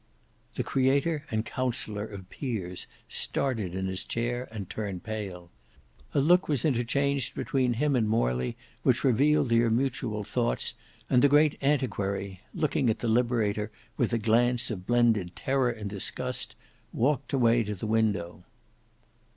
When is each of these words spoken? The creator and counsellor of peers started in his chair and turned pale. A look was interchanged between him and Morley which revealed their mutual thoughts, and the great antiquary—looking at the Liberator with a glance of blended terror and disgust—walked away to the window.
The 0.55 0.63
creator 0.63 1.25
and 1.29 1.45
counsellor 1.45 2.07
of 2.07 2.27
peers 2.31 2.87
started 3.07 3.75
in 3.75 3.85
his 3.85 4.03
chair 4.03 4.47
and 4.51 4.67
turned 4.67 5.03
pale. 5.03 5.51
A 6.15 6.19
look 6.19 6.47
was 6.47 6.65
interchanged 6.65 7.35
between 7.35 7.73
him 7.73 7.95
and 7.95 8.09
Morley 8.09 8.57
which 8.81 9.03
revealed 9.03 9.49
their 9.49 9.69
mutual 9.69 10.23
thoughts, 10.23 10.73
and 11.07 11.21
the 11.21 11.29
great 11.29 11.55
antiquary—looking 11.61 12.89
at 12.89 12.97
the 12.97 13.07
Liberator 13.07 13.69
with 13.95 14.11
a 14.11 14.17
glance 14.17 14.71
of 14.71 14.87
blended 14.87 15.35
terror 15.35 15.69
and 15.69 15.91
disgust—walked 15.91 17.31
away 17.31 17.61
to 17.63 17.75
the 17.75 17.85
window. 17.85 18.43